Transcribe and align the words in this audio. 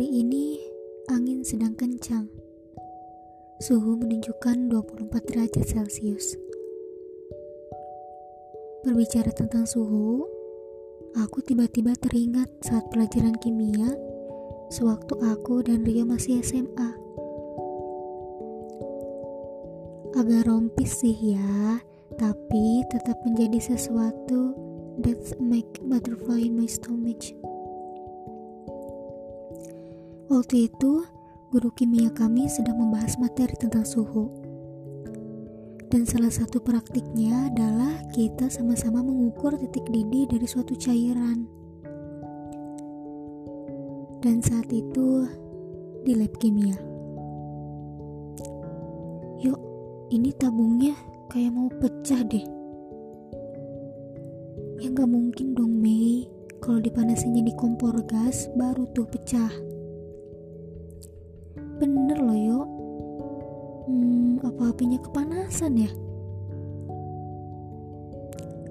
Hari 0.00 0.24
ini 0.24 0.56
angin 1.12 1.44
sedang 1.44 1.76
kencang. 1.76 2.24
Suhu 3.60 4.00
menunjukkan 4.00 4.72
24 4.72 5.12
derajat 5.28 5.60
Celcius. 5.68 6.40
Berbicara 8.80 9.28
tentang 9.36 9.68
suhu, 9.68 10.24
aku 11.20 11.44
tiba-tiba 11.44 11.92
teringat 12.00 12.48
saat 12.64 12.88
pelajaran 12.88 13.36
kimia 13.44 13.92
sewaktu 14.72 15.20
aku 15.20 15.60
dan 15.68 15.84
Rio 15.84 16.08
masih 16.08 16.40
SMA. 16.40 16.96
Agak 20.16 20.48
rompis 20.48 20.96
sih 20.96 21.36
ya, 21.36 21.76
tapi 22.16 22.88
tetap 22.88 23.20
menjadi 23.28 23.76
sesuatu 23.76 24.56
that 25.04 25.20
make 25.44 25.76
butterfly 25.84 26.40
in 26.40 26.56
my 26.56 26.64
stomach. 26.64 27.36
Waktu 30.30 30.70
itu, 30.70 31.02
guru 31.50 31.74
kimia 31.74 32.06
kami 32.14 32.46
sedang 32.46 32.78
membahas 32.78 33.18
materi 33.18 33.50
tentang 33.58 33.82
suhu. 33.82 34.30
Dan 35.90 36.06
salah 36.06 36.30
satu 36.30 36.62
praktiknya 36.62 37.50
adalah 37.50 37.98
kita 38.14 38.46
sama-sama 38.46 39.02
mengukur 39.02 39.58
titik 39.58 39.82
didih 39.90 40.30
dari 40.30 40.46
suatu 40.46 40.78
cairan. 40.78 41.50
Dan 44.22 44.38
saat 44.38 44.70
itu 44.70 45.26
di 46.06 46.14
lab 46.14 46.30
kimia. 46.38 46.78
Yuk, 49.42 49.58
ini 50.14 50.30
tabungnya 50.38 50.94
kayak 51.26 51.58
mau 51.58 51.66
pecah 51.82 52.22
deh. 52.22 52.46
Ya 54.78 54.94
nggak 54.94 55.10
mungkin 55.10 55.58
dong 55.58 55.74
Mei, 55.74 56.30
kalau 56.62 56.78
dipanasinya 56.78 57.42
di 57.42 57.50
kompor 57.58 57.98
gas 58.06 58.46
baru 58.54 58.86
tuh 58.94 59.10
pecah. 59.10 59.79
Bener 61.80 62.20
loh 62.20 62.36
yuk 62.36 62.66
Hmm 63.88 64.36
apa 64.44 64.70
apinya 64.70 65.00
kepanasan 65.00 65.80
ya? 65.80 65.90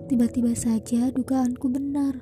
Tiba-tiba 0.05 0.53
saja 0.53 1.09
dugaanku 1.09 1.65
benar. 1.69 2.21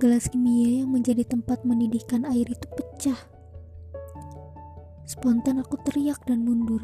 Gelas 0.00 0.32
kimia 0.32 0.80
yang 0.80 0.96
menjadi 0.96 1.28
tempat 1.28 1.60
mendidihkan 1.68 2.24
air 2.24 2.48
itu 2.48 2.66
pecah. 2.72 3.20
Spontan 5.04 5.60
aku 5.60 5.76
teriak 5.84 6.24
dan 6.24 6.44
mundur. 6.48 6.80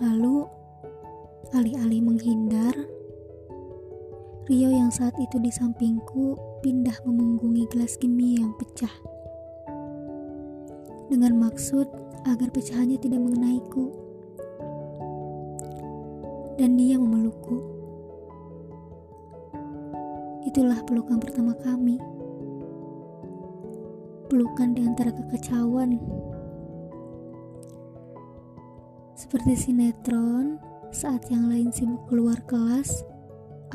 Lalu 0.00 0.48
Alih-alih 1.52 2.00
menghindar 2.00 2.72
Rio 4.48 4.72
yang 4.72 4.88
saat 4.88 5.12
itu 5.20 5.36
di 5.36 5.52
sampingku 5.52 6.40
pindah 6.64 6.96
memunggungi 7.04 7.68
gelas 7.68 8.00
kimia 8.00 8.40
yang 8.40 8.56
pecah 8.56 8.88
dengan 11.12 11.36
maksud 11.36 11.84
agar 12.24 12.48
pecahannya 12.48 12.96
tidak 12.96 13.20
mengenaiku. 13.20 13.92
Dan 16.56 16.80
dia 16.80 16.96
memelukku. 16.96 17.60
Itulah 20.48 20.80
pelukan 20.88 21.20
pertama 21.20 21.52
kami. 21.60 22.00
Pelukan 24.32 24.72
di 24.72 24.88
antara 24.88 25.12
kekacauan. 25.12 26.00
Seperti 29.12 29.52
sinetron, 29.68 30.56
saat 30.88 31.28
yang 31.28 31.52
lain 31.52 31.68
sibuk 31.68 32.08
keluar 32.08 32.40
kelas, 32.48 33.04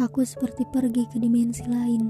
aku 0.02 0.26
seperti 0.26 0.66
pergi 0.74 1.06
ke 1.06 1.22
dimensi 1.22 1.62
lain. 1.70 2.10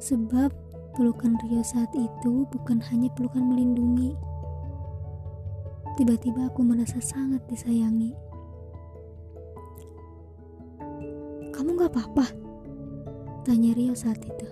Sebab 0.00 0.69
Pelukan 1.00 1.32
Rio 1.48 1.64
saat 1.64 1.88
itu 1.96 2.44
bukan 2.52 2.76
hanya 2.92 3.08
pelukan 3.16 3.40
melindungi. 3.40 4.12
Tiba-tiba 5.96 6.52
aku 6.52 6.60
merasa 6.60 7.00
sangat 7.00 7.40
disayangi. 7.48 8.12
Kamu 11.56 11.72
gak 11.80 11.96
apa-apa? 11.96 12.28
Tanya 13.48 13.72
Rio 13.72 13.96
saat 13.96 14.20
itu. 14.20 14.44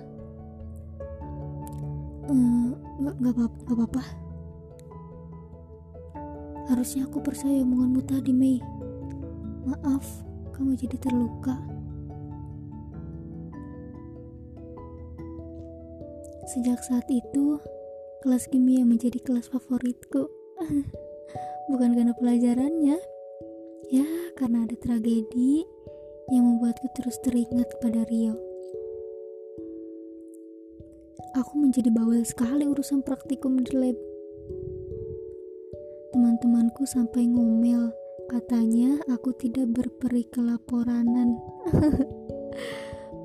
Ehm, 2.32 2.80
gak, 3.04 3.36
gak 3.68 3.76
apa-apa. 3.76 4.04
Harusnya 6.72 7.04
aku 7.04 7.20
percaya 7.20 7.60
omonganmu 7.60 8.00
tadi, 8.08 8.32
Mei. 8.32 8.56
Maaf, 9.68 10.24
kamu 10.56 10.80
jadi 10.80 10.96
terluka. 10.96 11.60
Sejak 16.48 16.80
saat 16.80 17.04
itu, 17.12 17.60
kelas 18.24 18.48
kimia 18.48 18.80
menjadi 18.80 19.20
kelas 19.20 19.52
favoritku. 19.52 20.32
Bukan 21.68 21.92
karena 21.92 22.16
pelajarannya, 22.16 22.96
ya 23.92 24.08
karena 24.32 24.64
ada 24.64 24.72
tragedi 24.80 25.68
yang 26.32 26.48
membuatku 26.48 26.88
terus 26.96 27.20
teringat 27.20 27.68
pada 27.84 28.00
Rio. 28.08 28.32
Aku 31.36 31.60
menjadi 31.60 31.92
bawel 31.92 32.24
sekali 32.24 32.64
urusan 32.64 33.04
praktikum 33.04 33.60
di 33.60 33.72
lab. 33.76 33.98
Teman-temanku 36.16 36.88
sampai 36.88 37.28
ngomel, 37.28 37.92
katanya 38.32 38.96
aku 39.12 39.36
tidak 39.36 39.68
berperi 39.76 40.24
kelaporanan. 40.32 41.36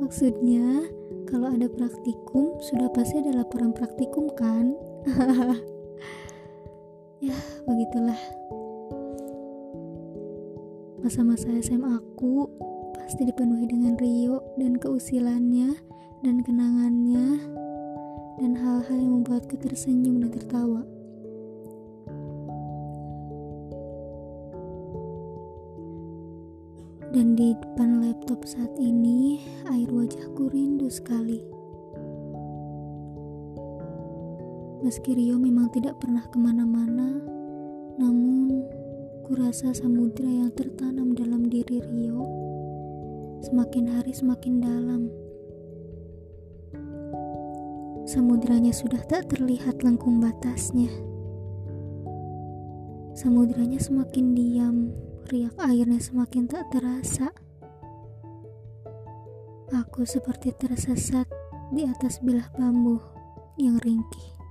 Maksudnya, 0.04 0.92
kalau 1.34 1.50
ada 1.50 1.66
praktikum, 1.66 2.62
sudah 2.62 2.94
pasti 2.94 3.18
ada 3.18 3.42
laporan 3.42 3.74
praktikum 3.74 4.30
kan? 4.38 4.78
ya, 7.26 7.34
begitulah. 7.66 8.22
Masa-masa 11.02 11.50
SMA 11.58 11.98
aku 11.98 12.46
pasti 12.94 13.26
dipenuhi 13.26 13.66
dengan 13.66 13.98
Rio 13.98 14.46
dan 14.62 14.78
keusilannya 14.78 15.74
dan 16.22 16.46
kenangannya 16.46 17.42
dan 18.38 18.54
hal-hal 18.54 18.98
yang 19.02 19.26
membuatku 19.26 19.58
tersenyum 19.58 20.22
dan 20.22 20.38
tertawa. 20.38 20.86
Dan 27.14 27.38
di 27.38 27.54
depan 27.54 28.02
laptop 28.02 28.42
saat 28.42 28.74
ini, 28.82 29.38
air 29.70 29.86
wajahku 29.86 30.50
rindu 30.50 30.90
sekali. 30.90 31.46
Meski 34.82 35.14
Rio 35.14 35.38
memang 35.38 35.70
tidak 35.70 36.02
pernah 36.02 36.26
ke 36.26 36.42
mana-mana, 36.42 37.22
namun 38.02 38.66
kurasa 39.30 39.78
samudra 39.78 40.26
yang 40.26 40.50
tertanam 40.58 41.14
dalam 41.14 41.46
diri 41.46 41.86
Rio 41.86 42.26
semakin 43.46 43.94
hari 43.94 44.10
semakin 44.10 44.54
dalam. 44.58 45.02
Samudranya 48.10 48.74
sudah 48.74 49.06
tak 49.06 49.30
terlihat 49.30 49.86
lengkung 49.86 50.18
batasnya. 50.18 50.90
Samudranya 53.14 53.78
semakin 53.78 54.34
diam, 54.34 54.78
riak 55.32 55.56
airnya 55.62 56.00
semakin 56.04 56.50
tak 56.50 56.68
terasa. 56.74 57.32
Aku 59.74 60.06
seperti 60.06 60.54
tersesat 60.54 61.26
di 61.74 61.88
atas 61.88 62.20
bilah 62.22 62.52
bambu 62.54 63.00
yang 63.58 63.80
ringkih. 63.82 64.43